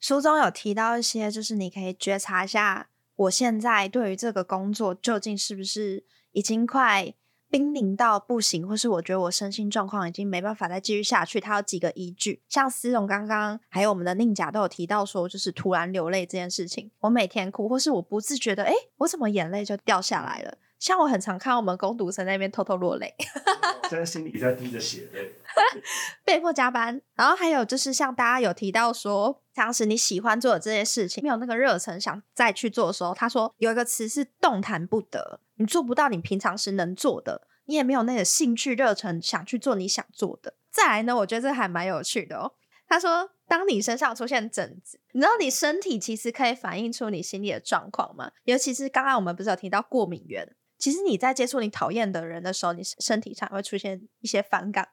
[0.00, 7.14] 书中有提到一些，就是你可以觉察一下，我现在对于这个工作究竟是不是已经快。
[7.50, 11.40] 濒临到不行，或是我觉得我身心状况已经没办法再继续下去。
[11.40, 16.90] 它有几个依据，像思荣刚刚还有我们的宁甲都有提到说，就是突然流泪这件事情。
[17.00, 20.58] 我每天哭，或是我不自觉的，哎，我怎么眼泪就掉下来了？
[20.78, 23.12] 像我很常看我们攻读生那边偷偷落泪，
[23.90, 25.32] 在心里在滴着血泪，
[26.24, 27.00] 被迫加班。
[27.14, 35.40] 然后还有就是像大家有提到说，当时你喜欢做的这些事情，没有那个热忱想再去做的时候，他说有一个词是动弹不得。
[35.56, 40.54] 你做不到你平常时能做的，你也没有那个兴趣热忱想去做你想做的。
[40.70, 42.52] 再来呢，我觉得这还蛮有趣的哦。
[42.86, 48.30] 他说，当你身上出现疹子，你知道你身体其实可以反映出你心里的状况吗？
[48.44, 54.88] 尤其是刚刚我们不是有提到过敏源，其实你在接触你讨厌的人的时候，你身体上会出现一些反感。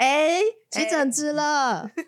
[0.00, 1.90] 哎，起疹子了。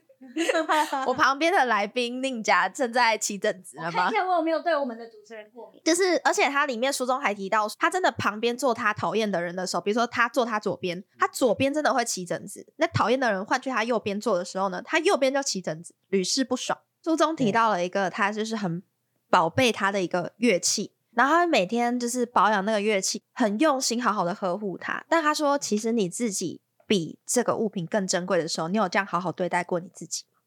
[1.07, 4.05] 我旁边的来宾宁家正在起疹子了吗？
[4.05, 5.83] 看一下我有没有对我们的主持人过敏。
[5.85, 12.67] 就是，而且他里面书中还提到，他真的旁边坐他讨厌的人的时候，比如说他坐他左边，他左边真的会起疹子。
[12.77, 16.79] 那讨厌的人换去他右边坐的时候呢，他右边就起疹子，屡试不爽。
[17.05, 18.83] 书中提到了一个，他就是很
[19.29, 25.05] 宝贝他的一个乐器，然后他每天就是保养那个乐器，很用心，好好的呵护它。
[25.11, 26.63] 但他说，其实你自己。
[26.93, 30.43] 比这个物品更珍贵的时候，你有这样好好对待过你自己吗？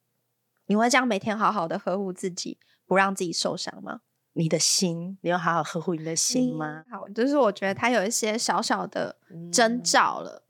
[0.68, 4.02] 你会这样每天好好的呵护自己，不让自己受伤吗？
[4.34, 6.86] 你的心，你有好好呵护你的心吗？
[6.88, 9.18] 嗯、好，就是我觉得他有一些小小的
[9.52, 10.44] 征兆了。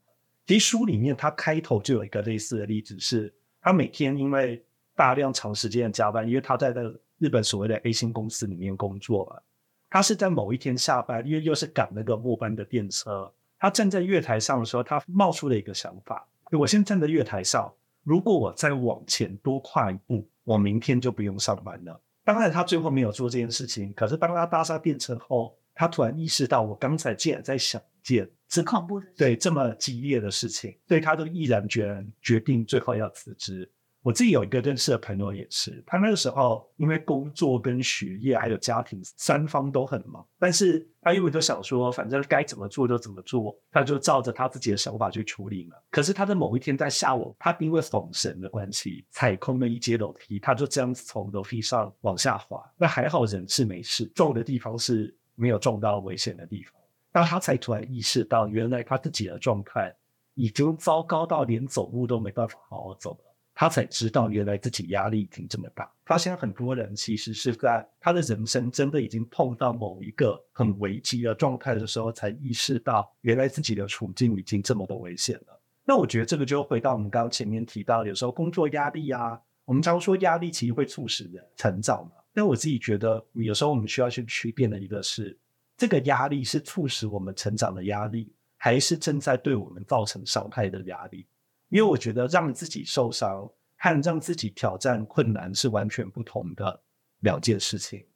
[0.46, 4.62] 其实书里面他开头就有一个类似的例子，是他每天因为
[4.94, 9.40] 大量长时间的加班，因为他在那个日本所谓的 A 星公司里面工作嘛，
[9.88, 13.32] 他是在某一天下班，因为又是赶那个末班的电车。
[13.58, 22.00] 他站在月台上的时候，他冒出了一个想法：我先站在月台上，如果我再往前多跨一步，我明天就不用上班了。
[22.24, 23.92] 当然，他最后没有做这件事情。
[23.94, 33.70] 可是，当他搭上电车后，他突然意识到，我刚才竟然在想一件这恐怖的对这么激烈的事情，所以他就毅然决然决定最后要辞职。
[34.06, 45.74] 我自己有一个认识的朋友也是，他那个时候因为工作跟学业还有家庭三方都很忙，但是他因为就想说，反正该怎么做就怎么做，他就照着他自己的想法去处理嘛。
[45.90, 52.62] 可是他在某一天在下午，他因为恍神的关系，踩空了一阶楼梯，他就这样子从楼梯上往下滑。
[52.76, 56.80] 那还好人是没事，重的地方是没有重到危险的地方。
[57.12, 59.92] 那他才突然意识到，原来他自己的状态
[60.34, 63.25] 已经糟糕到连走路都没办法好好走了，
[63.58, 65.90] 他才知道原来自己压力已经这么大。
[66.04, 75.60] 发现很多人其实是在他的人生真的已经碰到某一个很危机的状态的时候，才意识到原来自己的处境已经这么的危险了。
[75.86, 82.12] 那我觉得这个就回到我们刚刚前面提到，有时候工作压力啊，我们常说压力其实会促使人成长嘛。
[82.34, 85.34] 但我自己觉得，有时候我们需要去区辨的一个是，
[85.78, 88.30] 这个压力是促使我们成长的压力。
[88.58, 91.26] 还是正在对我们造成伤害的压力，
[91.68, 96.82] 因为我觉得让自己受伤和让自己挑战困难是完全不同的
[97.20, 98.06] 两件事情。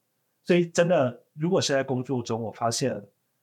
[0.44, 2.92] 所以，真的，如果是在工作中，我发现，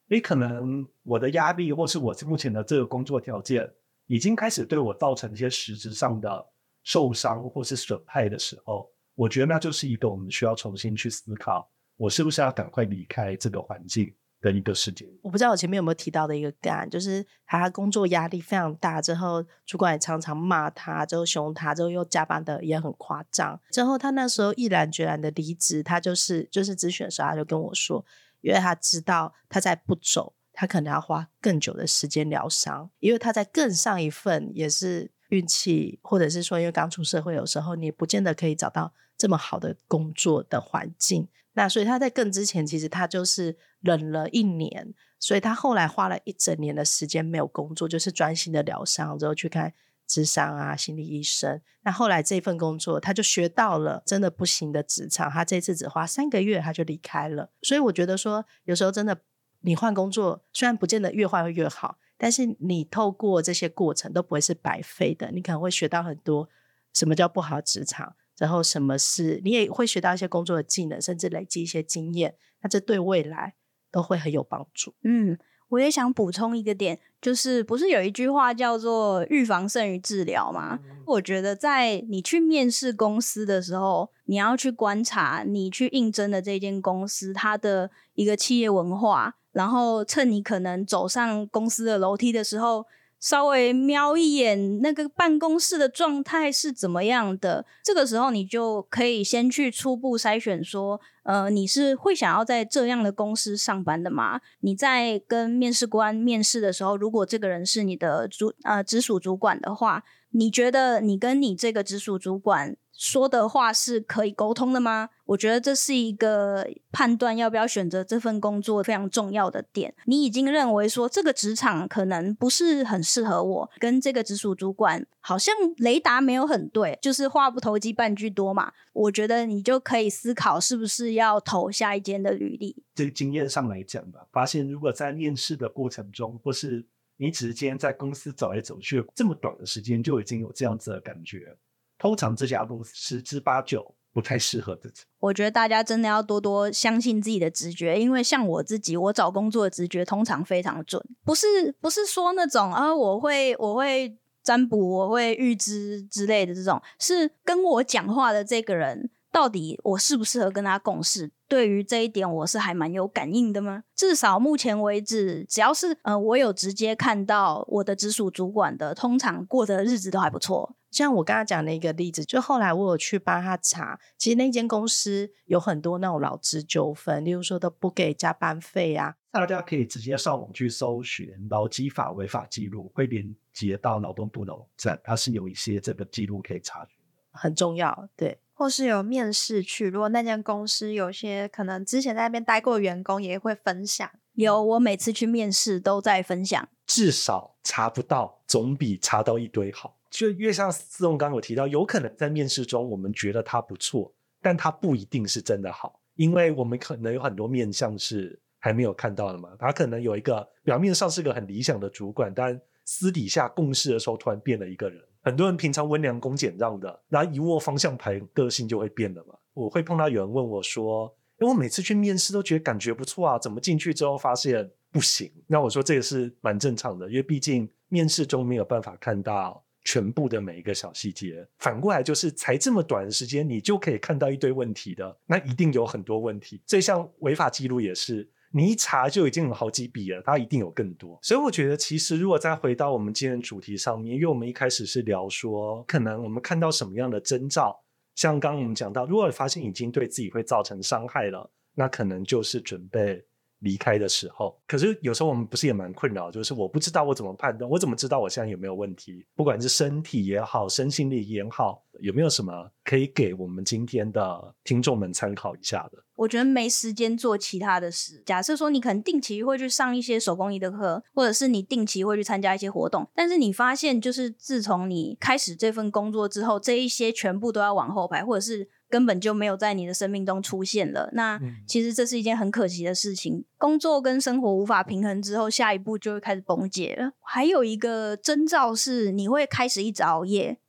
[0.10, 3.70] 诶，可能我的压力，或是我目前的这个工作条件，
[4.08, 6.46] 已经开始对我造成一些实质上的
[6.84, 14.14] 受伤或是损害的时候，我觉得那就是一个我们需要重新去思考，我是不是要赶快离开这个环境。
[14.40, 23.60] 的一个事件，我不知道我前面有没有提到的一个个案，就是他工作压力非常大，之后主管也常常骂他，之后凶他，之后又加班的也很夸张。
[23.72, 28.06] 之后他那时候毅然决然的离职，他就是就是咨询的时候他就跟我说，
[28.42, 41.28] 因为他知道他再不走，他可能要花更久的时间疗伤，因为他在更上一份也是运气，或者是说因为刚出社会，有时候你不见得可以找到这么好的工作的环境。
[41.54, 49.74] 那所以他在更之前，其实他就是忍了一年，所以他后来花了一整年的时间没有工作，就是专心的疗伤，之后去看
[50.06, 51.60] 智商啊、心理医生。
[51.82, 57.50] 那后来这份工作，他就学到了真的不行的职场，他这次只花三个月他就离开了。
[57.64, 59.18] 所以我觉得说，有时候真的
[59.62, 66.48] 你换工作，虽然不见得越换会越好，但是你透过这些过程都不会是白费的，你可能会学到很多
[66.94, 68.16] 什么叫不好职场。
[68.38, 73.56] 然后什么是，你也会学到一些工作的技能，甚至累积一些经验，那这对未来
[73.92, 74.94] 都会很有帮助。
[75.04, 75.38] 嗯，
[75.70, 80.80] 我也想补充一个点，就是不是有一句话叫做“预防胜于治疗”吗？
[80.84, 80.98] 嗯。
[81.08, 92.86] 我觉得在你去面试公司的时候，你要去观察你去应征的这间公司它的一个企业文化，然后趁你可能走上公司的楼梯的时候。
[93.20, 104.42] 稍微瞄一眼那个办公室的状态是怎么样的，这个时候你就可以先去初步筛选说，呃，你是会想要在这样的公司上班的吗？
[104.60, 115.10] 你在跟面试官面试的时候，如果这个人是你的主呃直属主管的话，你觉得你跟你这个直属主管说的话是可以沟通的吗？
[115.26, 119.94] 我觉得这是一个判断要不要选择这份工作非常重要的点。
[120.06, 128.72] 你已经认为说这个职场可能不是很适合我，跟这个直属主管好像雷达没有很对，就是话不投机半句多嘛。
[128.94, 132.84] 我觉得你就可以思考是不是要投下一间的履历。
[132.96, 136.84] 这个经验上来讲吧，发现如果在面试的过程中，或是
[137.18, 141.56] 你只是今天在公司走来走去，这么短的时间就已经有这样子的感觉。
[141.98, 145.04] 通常这家公司十之八九不太适合自己。
[145.20, 161.32] 我觉得大家真的要多多相信自己的直觉，因为像我自己，我找工作的直觉通常非常准，不是不是说那种啊，我会我会占卜，我会预知之类的这种，是跟我讲话的这个人到底我适不适合跟他共事。
[161.48, 163.84] 对于这一点，我是还蛮有感应的吗？
[163.96, 170.76] 至少目前为止，只要是呃，我有直接看到我的直属主管的，通常过的日子都还不错。
[170.90, 179.14] 像我刚刚讲的一个例子，就后来我有去帮他查，其实那间公司有很多那种劳资纠纷，例如说都不给加班费啊。
[179.32, 186.98] 大家可以直接上网去搜寻劳基法违法记录，会连接到劳动部的网站，它是有一些这个记录可以查询，
[187.32, 188.10] 很重要。
[188.18, 188.40] 对。
[188.58, 194.10] 或是有面试去，如果那间公司有些可能之前在那边待过的员工，也会分享。
[194.34, 196.68] 有，我每次去面试都在分享。
[196.88, 199.96] 至少查不到，总比查到一堆好。
[200.10, 209.52] 就越像思彤刚刚有提到，有可能在面试中我们觉得他不错，但他不一定是真的好，因为我们可能有很多面向是还没有看到的嘛。
[209.60, 215.00] 他可能有一个表面上是个很理想的主管，但私底下共事的时候突然变了一个人。
[215.28, 219.36] 很多人平常温良恭俭让的，然后一握方向盘，个性就会变了嘛。
[219.54, 231.46] 我会碰到有人问我说：“因为我每次去面试都觉得感觉不错啊，怎么进去之后发现不行？”那我说这个是蛮正常的，因为毕竟面试中没有办法看到全部的每一个小细节。
[231.58, 236.62] 反过来就是才这么短的时间，你就可以看到一堆问题的，那一定有很多问题。
[236.66, 238.30] 这项违法记录也是。
[238.58, 241.20] 你一查就已经有好几笔了，它一定有更多。
[241.22, 247.80] 所以我觉得，其实如果再回到我们今天主题上面，因为我们一开始是聊说，可能我们看到什么样的征兆，
[248.16, 253.24] 像刚刚我们讲到，如果发现已经对自己会造成伤害了，那可能就是准备
[253.60, 254.60] 离开的时候。
[254.68, 259.26] 可是有时候我们不是也蛮困扰，就是我不知道我怎么判断，我怎么知道我现在有没有问题？
[259.36, 266.04] 不管是身体也好，身心力也好，有没有什么可以给我们今天的听众们参考一下的？
[266.16, 268.24] 我觉得没时间做其他的事。
[268.26, 281.10] 假设说你可能定期会去上一些手工艺的课，或者是你定期会去参加一些活动，但是你发现就是自从你开始这份工作之后，这一些全部都要往后排，或者是根本就没有在你的生命中出现了。
[281.14, 283.46] 那其实这是一件很可惜的事情。
[283.58, 287.12] 工作跟生活无法平衡之后，下一步就会开始崩解了。
[287.22, 290.60] 还有一个征兆是你会开始一直熬夜。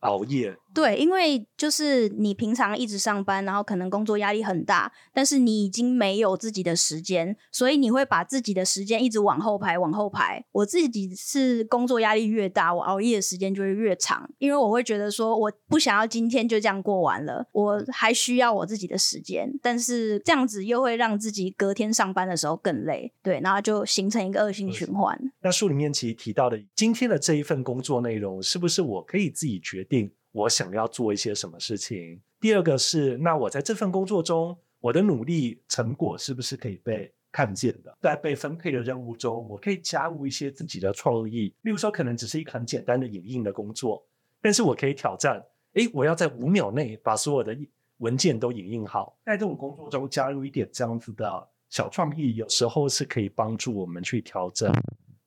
[0.00, 0.56] 熬夜。
[0.74, 10.44] 对，因为就是你平常一直上班，然后可能工作压力很大，但是你已经没有自己的时间，所以你会把自己的时间一直往后排，往后排。
[10.52, 25.18] 我自己是工作压力越大，我熬夜的时间就会越长，因为我会觉得说，我不想要今天就这样过完了，我还需要我自己的时间，但是这样子又会让自己隔天上班的时候更累，对，然后就形成一个恶性循环。
[25.40, 30.12] 那书里面其实提到的今天的这一份工作内容，是不是我可以自己决定？
[30.38, 32.20] 我想要做一些什么事情。
[32.40, 37.96] 第二个是，那我在这份工作中，我的努力成果是不是可以被看见的？
[38.00, 41.52] 在被分配的任务中，我可以加入一些自己的创意。
[41.62, 44.06] 例如说，可能只是一个很简单的影印的工作，
[44.40, 47.58] 但是我可以挑战，诶，我要在五秒内把所有的
[47.96, 49.18] 文件都影印好。
[49.26, 54.72] 在这种工作中加入一点这样子的小创意，有时候是可以帮助我们去调整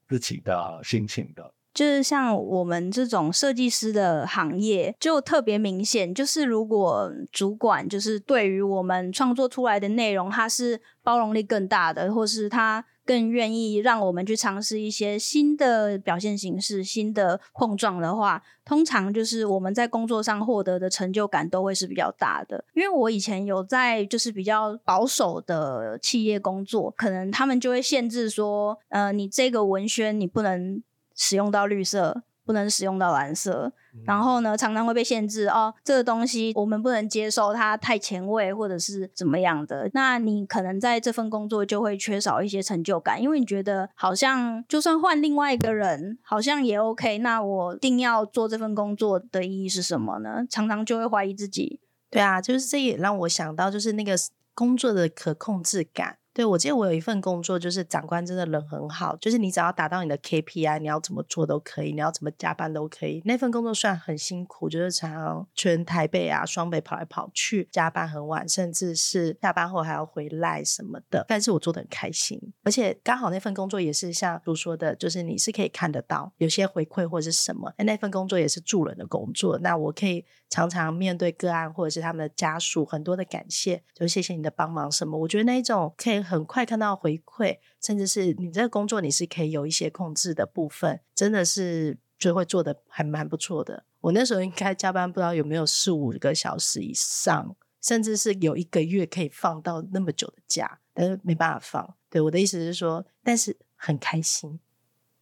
[0.07, 1.53] 自己的心情的。
[1.73, 6.13] 就是像我们这种设计师的行业，就特别明显。
[6.13, 22.63] 就是如果主管就是对于我们创作出来的内容，他是包容力更大的，或是他更愿意让我们去尝试一些新的表现形式、新的碰撞的话，通常就是我们在工作上获得的成就感都会是比较大的。
[22.75, 30.83] 因为我以前有在就是比较保守的企业工作，可能他们就会限制说，呃，你这个文宣你不能。
[31.15, 35.73] 使用到绿色，不能使用到蓝色，嗯、然后呢，常常会被限制哦。
[35.83, 39.89] 这个东西我们不能接受，它太前卫或者是怎么样的。
[39.93, 47.19] 那你可能在这份工作就会缺少一些成就感，因为你觉得好像就算换另外一个人，好像也 OK。
[47.19, 50.45] 那我一定要做这份工作的意义是什么呢？
[50.49, 51.79] 常常就会怀疑自己。
[52.09, 54.15] 对啊，就是这也让我想到，就是那个
[54.53, 56.17] 工作的可控制感。
[56.33, 63.21] 对，我记得我有一份工作，就是长官真的人很好，就是你只要达到你的 KPI，你要怎么做都可以，你要怎么加班都可以。
[63.25, 72.39] 那份工作虽然很辛苦，就是常常全台北啊、双北跑来跑去，加班很晚，甚至是下班后还要回来什么的，但是我做得很开心。
[72.63, 77.73] 而且刚好那份工作也是像如说的，就是你是可以看得到有些回馈或者是什么。
[77.79, 85.17] 那份工作也是助人的工作，那我可以常常面对个案或者是他们的家属，很多的感谢，就谢谢你的帮忙什么。
[85.17, 86.21] 我觉得那一种可以。
[86.21, 93.85] 很快看到回馈，甚至是你这个工作你是可以有一些控制的部分，真的是就会做得还蛮不错的。
[94.01, 101.95] 我那时候应该加班不知道有没有四五个小时以上，甚至是有一个月可以放到那么久的假，但是没办法放。
[102.09, 104.59] 对，我的意思是说，但是很开心。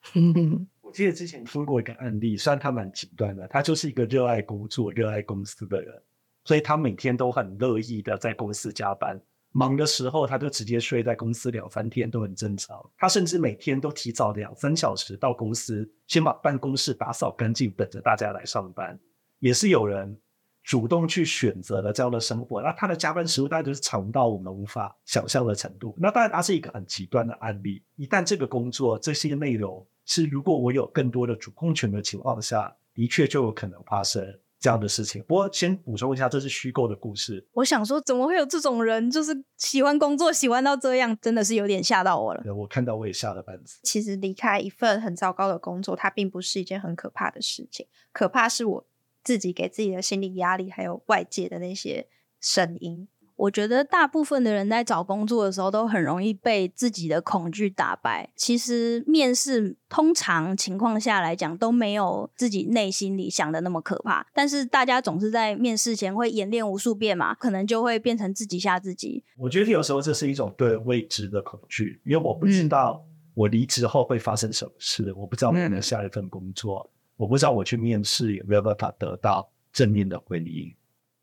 [0.90, 6.02] 我记得之前听过一个案例，虽然他蛮极端的，他就是一个热爱工作、热爱公司的人，
[6.44, 9.22] 所以他每天都很乐意的在公司加班。
[9.52, 12.84] 忙的时候，他就直接睡在公司两三天都很正常。
[12.98, 19.00] 他甚至每天都提早两三小时到公司，先把办公室打扫干净，等着大家来上班。
[19.38, 20.20] 也是有人
[20.64, 22.64] 主动去选择了这样的生活。
[22.64, 25.96] 那他的加班时数大概就是长到我们无法想象的程度。
[26.00, 27.84] 那当然，他是一个很极端的案例。
[27.96, 34.40] 一旦这个工作这些内容是如果我有更多的主控权的情况下，的确就有可能发生。
[34.60, 37.48] 这样的事情，不过先补充一下，这是虚构的故事。
[37.54, 39.10] 我想说，怎么会有这种人？
[39.10, 42.54] 就是喜欢工作，喜欢到这样，真的是有点吓到我了。
[42.54, 43.80] 我看到我也吓了半死。
[43.84, 48.88] 其实离开一份很糟糕的工作，它并不是一件很可怕的事情，可怕是我
[49.24, 52.10] 自己给自己的心理压力，还有外界的那些
[52.42, 53.08] 声音。
[53.40, 58.30] 我觉得大部分的人在找工作的时候都很容易被自己的恐惧打败。
[58.36, 69.24] 其实面试通常情况下来讲都没有自己内心里想的那么可怕，但是大家总是在面试前会演练无数遍嘛，可能就会变成自己吓自己。
[69.38, 73.02] 我觉得有时候这是一种对未知的恐惧，因为我不知道
[73.34, 80.76] 我离职后会发生什么事，我不知道我能不能下一份工作，我不知道我去面试有没有办法得到正面的回应。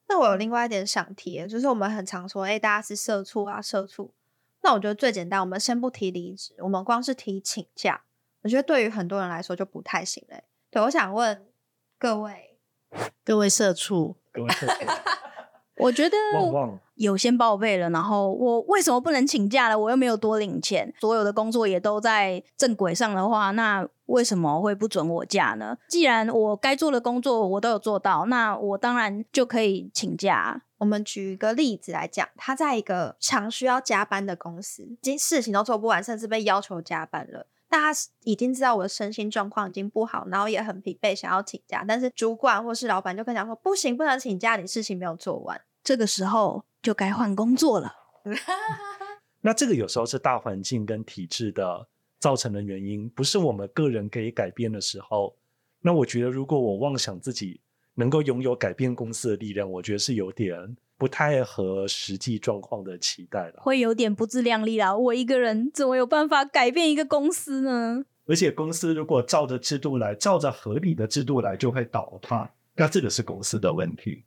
[0.09, 4.13] 那我有另外一点想提，就是我们很常说，哎、欸，大家是社畜啊，社畜。
[4.63, 8.03] 那我觉得最简单，我们先不提离职，我们光是提请假，
[8.43, 10.45] 我觉得对于很多人来说就不太行嘞。
[10.71, 11.47] 对，我想问
[11.99, 12.59] 各位，
[13.25, 14.87] 各位社畜，各位社畜，
[15.79, 16.17] 我觉得
[16.95, 19.79] 有先报备了，然后我为什么不能请假了？
[19.79, 25.77] 我又没有多领钱，所有的工作也都在正轨上的话，那为什么会不准我假呢？
[25.89, 30.63] 既然我该做的工作我都有做到，那我当然就可以请假。
[30.79, 37.47] 我们举一个例子来讲，他在一个常需要加班的公司，已经事情都做不完，甚至被要求加班了。
[37.69, 47.95] 但他已经知道我的身心状况已经不好，然后也很疲惫，想要请假，但是主管或是老板就跟他讲说：“不行，不能请假，你事情没有做完。”这个时候就该换工作了。
[49.43, 51.87] 那这个有时候是大环境跟体制的
[52.19, 55.37] 造成的原因，不是我们个人可以改变的时候。
[55.83, 57.61] 那我觉得，如果我妄想自己
[57.95, 60.77] 能够拥有改变公司的力量，我觉得是有点。
[60.99, 64.97] 不太合实际状况的期待了，会有点不自量力啦。
[64.97, 68.03] 我一个人怎么有办法改变一个公司呢？
[68.25, 72.51] 而且公司如果照着制度来，照着合理的制度来，就会倒塌。
[72.77, 74.25] 那这个是公司的问题。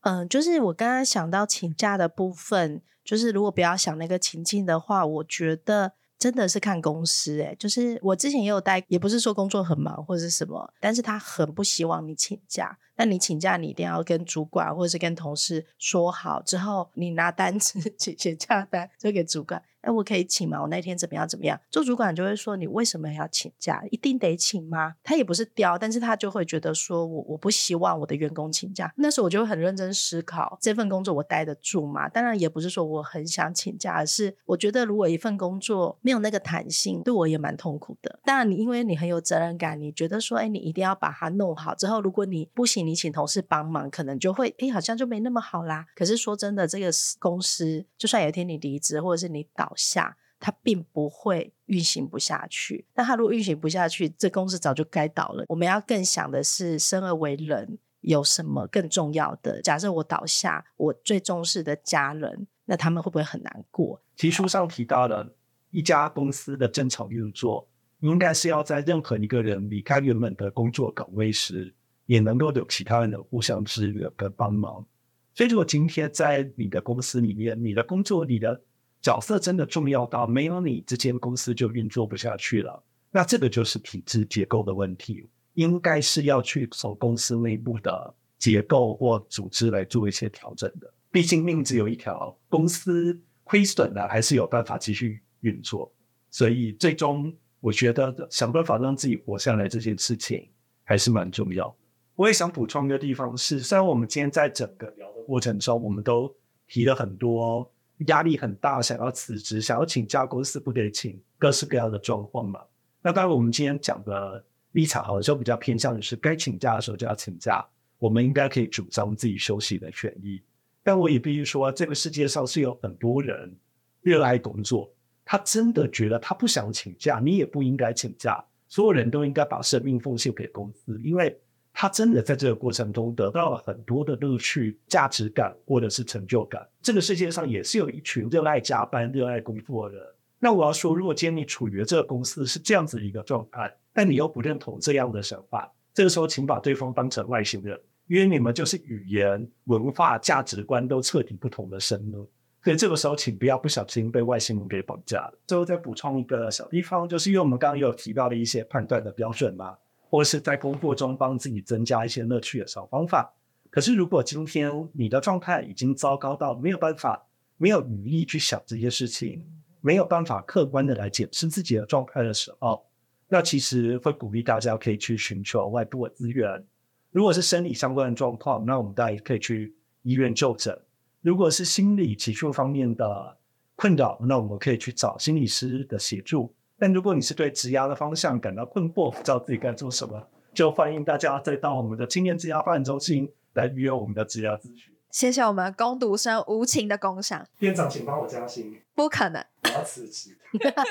[0.00, 5.92] 嗯，就是我刚刚想到请假的部分，就是如果不要想那个情境的话，我觉得。
[6.20, 12.76] 真的是看公司哎，就是我之前也有带，也不是说工作很忙或者是什么，但是他很不希望你请假。
[12.96, 19.62] 那你请假，你一定要跟主管或者是跟同事说好之后，你拿单子 写写假单就给主管。
[19.80, 20.60] 哎，我可以请吗？
[20.60, 21.58] 我那天怎么样怎么样？
[21.70, 23.82] 做主管就会说，你为什么要请假？
[23.90, 24.94] 一定得请吗？
[25.02, 28.92] 他也不是刁，但是他就会觉得说我我不希望我的员工请假。
[28.96, 32.08] 那时候我就会很认真思考，这份工作我待得住吗？
[32.08, 38.20] 当然也不是说我很想请假，而是我觉得如果一份工作没有那个弹性，对我也蛮痛苦的。
[38.24, 41.74] 当然你因为你很有责任感，你觉得说，哎，你一定要把它弄好。
[41.74, 45.86] 之后如果你不行，你请同事帮忙，可能就会，哎，好像就没那么好啦。
[45.94, 49.69] 可是说真的，这个公司就算有一天你离职，或者是你倒。
[49.70, 52.84] 倒下，它并不会运行不下去。
[52.94, 55.44] 那它如果运行不下去，这公司早就该倒了。
[55.48, 59.62] 我们要更想的是，生而为人有什么更重要的？
[59.62, 64.02] 假设我倒下，我最重视的家人，那他们会不会很难过？
[64.16, 65.36] 其书上提到了
[65.70, 67.68] 一家公司的正常运作，
[68.00, 71.72] 应该是要在任何一个人离开原本的工作岗位时，
[72.06, 74.84] 也能够有其他人的互相支援跟帮忙。
[75.32, 78.60] 所以，如果今天在你的公司里面，你的工作你的
[79.02, 82.82] 角色真的重要到没有你，这间公司就运作不下去了。
[83.10, 90.92] 那这个就是体制结构的问题，应该是要去从公司内部的结构或组织来做一些调整的。
[91.10, 95.92] 毕竟命只有一条，公司亏损了还是有办法继续运作。
[96.30, 100.48] 所以最终，我觉得想办法让自己活下来这件事情
[100.84, 101.74] 还是蛮重要。
[102.14, 106.32] 我也想补充一个地方是，虽然我们今天在整个聊的过程中，我们都
[106.68, 107.72] 提了很多。
[108.06, 112.60] 压力很大，想要辞职，想要请假，公司不给请，各式各样的状况嘛。
[113.02, 117.64] 那当然，我们今天讲的立场好像比较偏向的是，该请假的时候就要请假，
[117.98, 120.42] 我们应该可以主张自己休息的权益。
[120.82, 123.54] 但我也必须说，这个世界上是有很多人
[124.00, 124.92] 热爱工作，
[125.24, 131.38] 他真的觉得他不想请假，你也不应该请假，所有人都应该把生命奉献给公司，因为。
[131.72, 136.66] 他真的在这个过程中得到了很多的乐趣、价值感或者是成就感。
[136.82, 140.06] 这个世界上也是有一群热爱加班、热爱工作的人。
[140.38, 152.30] 那我要说，如果今天你处于这个公司是这样子一个状态，但你又不认同这样的想法，这个时候请把对方当成外星人，因为你们就是语言、文化、价值观都彻底不同的生物。
[152.62, 155.38] 所以这个时候，请不要不小心被外星人给绑架了。
[155.46, 159.76] 最后再补充一个小地方，就是因为我们刚刚有提到的一些判断的标准嘛。
[160.10, 163.32] 或是在工作中帮自己增加一些乐趣的小方法。
[163.70, 167.24] 可是，如果今天你的状态已经糟糕到没有办法、
[167.56, 169.46] 没有余力去想这些事情，
[169.80, 172.84] 没有办法客观的来检视自己的状态的时候，
[173.28, 176.66] 那其实会鼓励大家可以去寻求外部的资源。
[177.12, 180.74] 如果是生理相关的状况，那我们大家可以去医院就诊；
[181.20, 183.36] 如果是心理情绪方面的
[183.76, 186.52] 困扰，那我们可以去找心理师的协助。
[186.80, 194.90] 但如果你是对职涯的方向感到困惑，不知道自己该做什么，就欢迎大家再到我们的青年职涯发展中心来预约我们的职涯咨询。
[195.10, 198.80] 谢谢我们攻读生无情的工商店长，请帮我加薪。
[198.94, 200.38] 不可能，我要辞职，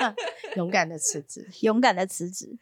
[0.58, 2.60] 勇敢的辞职，勇敢的辞职。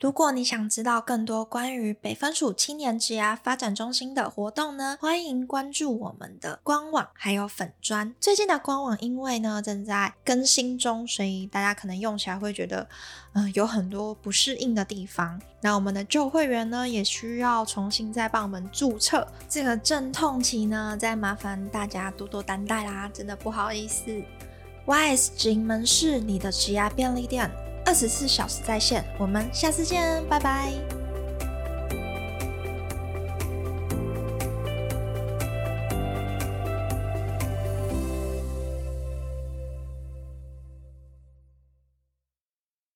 [0.00, 8.14] 如果你想知道更多关于北分署青年职涯发展中心的活动呢，欢迎关注我们的官网还有粉专。
[8.20, 12.88] 最近的官网因为呢正在更新中，所以大家可能用起来会觉得，
[13.32, 15.40] 嗯、有很多不适应的地方。
[15.60, 24.04] 那我们的旧会员呢也需要重新再帮我们注册，这个阵痛期呢，再麻烦大家多多担待啦，真的不好意思。
[24.86, 27.50] YS 职营门市你的职涯便利店。
[27.88, 30.74] 二十四小时在线，我们下次见，拜拜。